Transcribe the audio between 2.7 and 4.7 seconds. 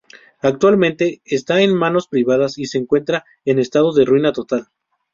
encuentra en estado de ruina total.